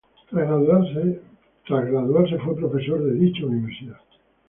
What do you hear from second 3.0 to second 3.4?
de